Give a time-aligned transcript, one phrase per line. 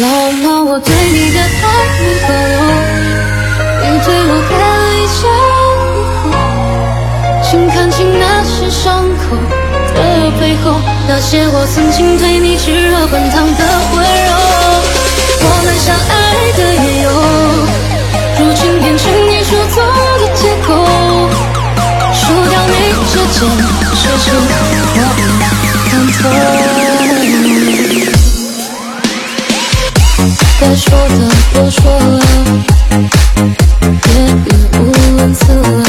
[0.00, 1.44] 宝吗我对你的爱
[1.98, 2.56] 不够留
[3.82, 5.20] 你对我开了一枪
[5.92, 6.32] 以后
[7.42, 9.36] 请看清那些伤口
[9.92, 10.00] 的
[10.40, 13.60] 背后那些我曾经对你炙热滚烫的
[13.92, 14.32] 温柔
[15.44, 16.12] 我们相爱
[16.56, 17.12] 的也由
[18.38, 19.82] 如今变成你说走
[20.20, 20.72] 的借口。
[22.14, 24.72] 输掉你这件事情我不
[25.84, 26.71] 想走
[30.64, 32.20] 该说的都说了，
[34.00, 34.12] 别
[34.46, 34.48] 语
[34.78, 35.81] 无伦次了。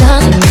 [0.00, 0.47] passion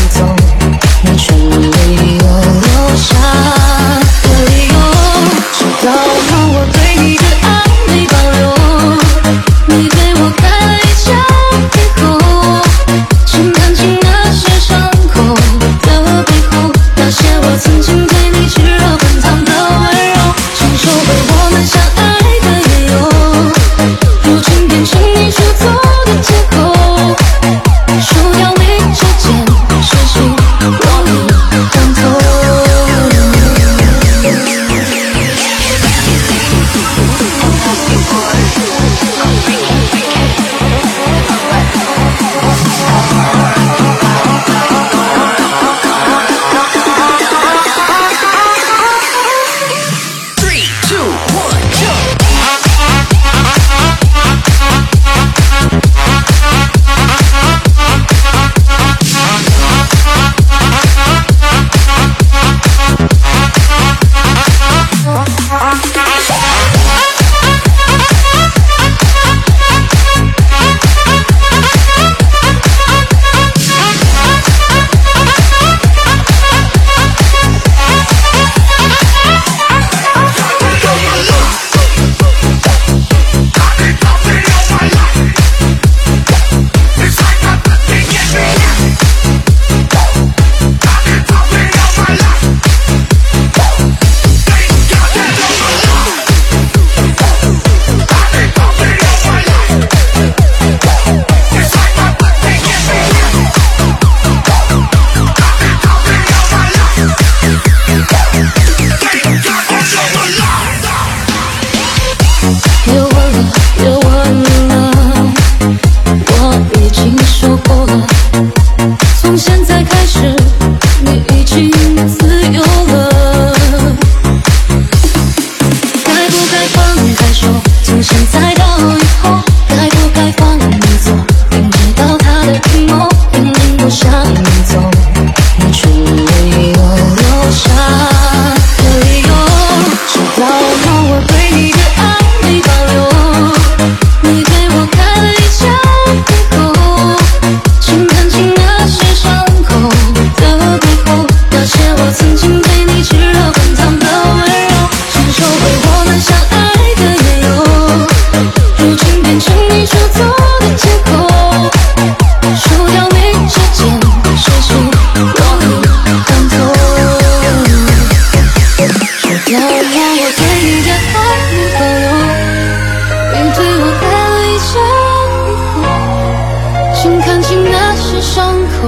[178.00, 178.88] 是伤口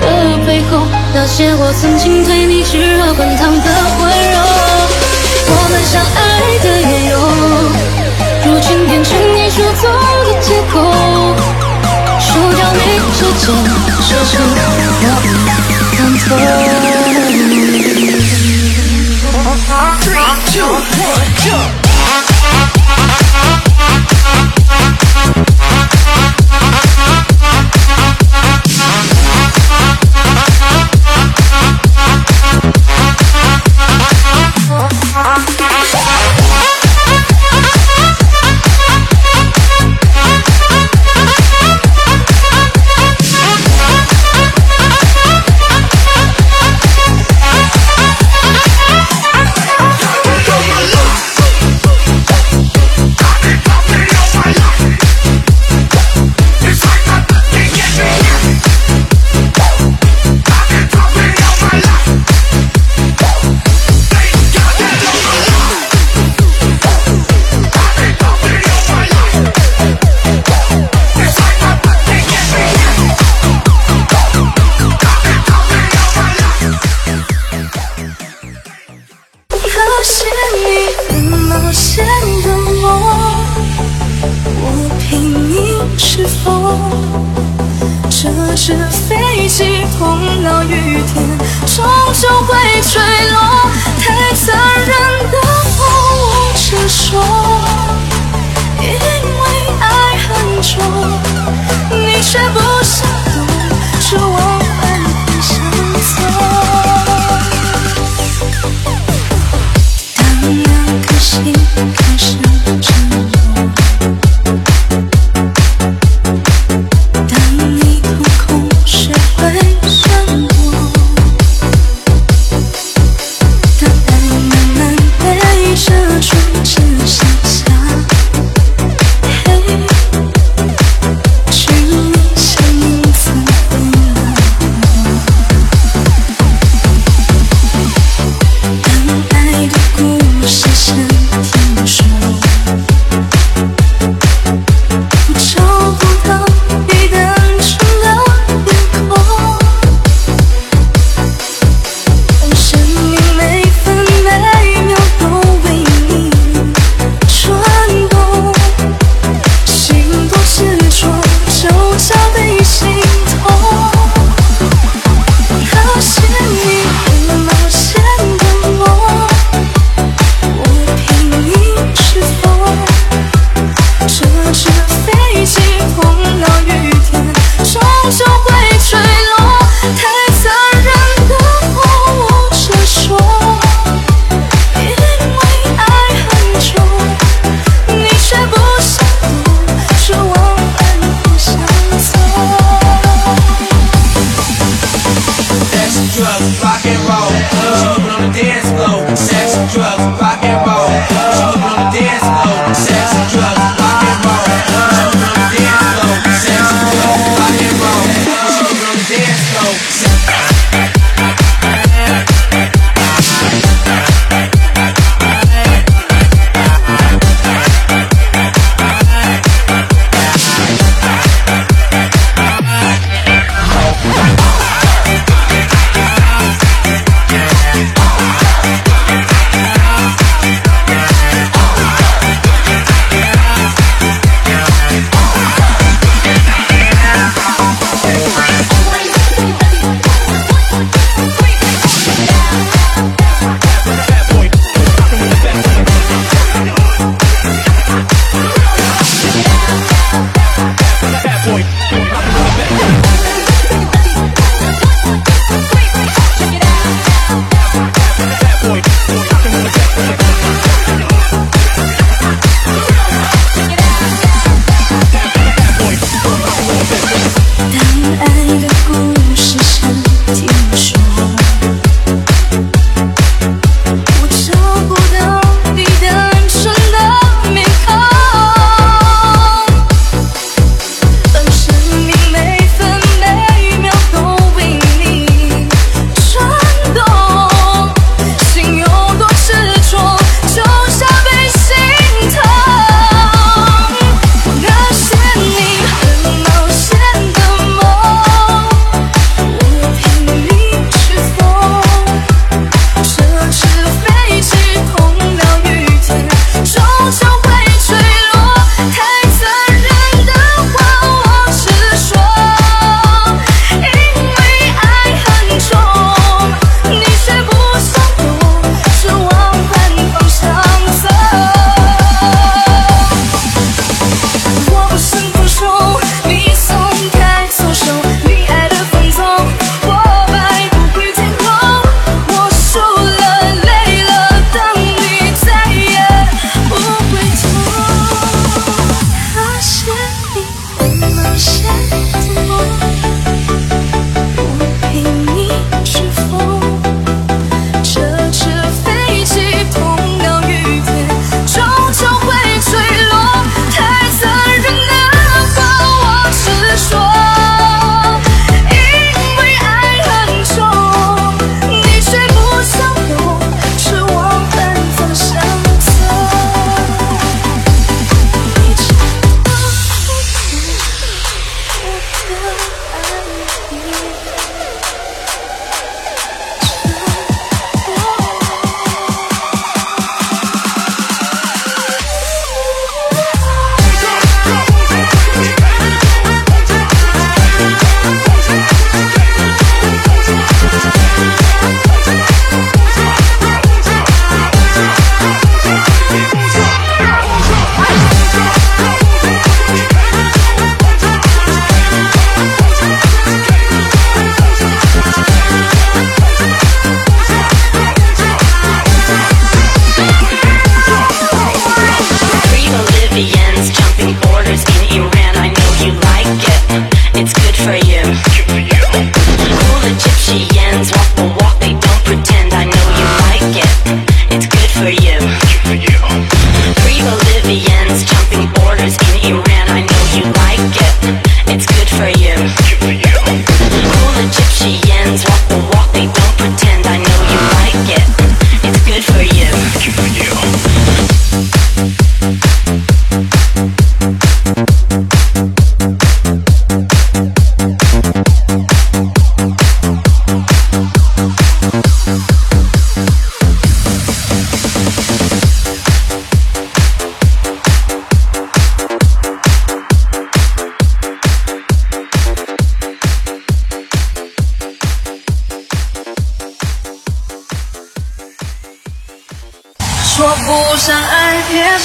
[0.00, 3.58] 的背后那些我曾经对你炙热滚烫的
[4.00, 4.38] 温柔
[5.48, 6.20] 我们相爱
[6.62, 7.16] 的缘由
[8.44, 10.74] 如今变成你说走的借口
[12.20, 12.78] 收掉你
[13.14, 14.36] 指尖声响
[19.24, 19.68] 我不想
[20.00, 20.68] three two
[21.02, 21.81] one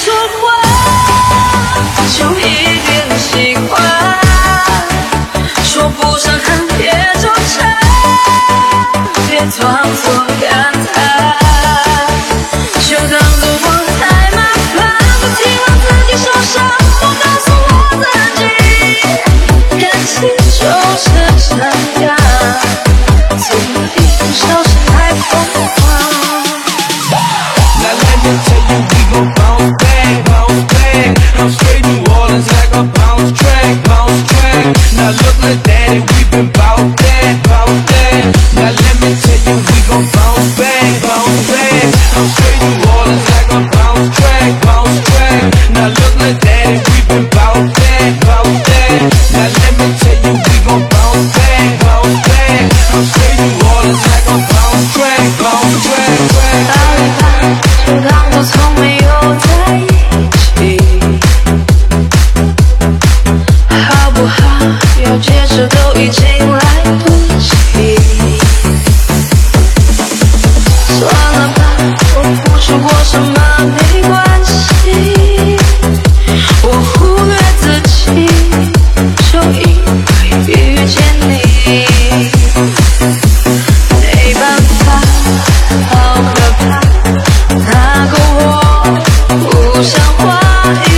[0.03, 0.43] 说话
[2.17, 4.17] 就一点喜欢。
[5.63, 6.89] 说不上恨别
[7.21, 7.77] 纠缠
[9.27, 11.46] 别装作感叹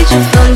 [0.10, 0.49] just go